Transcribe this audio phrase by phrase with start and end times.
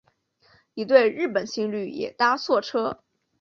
[0.73, 3.03] 一对日本情侣也搭错车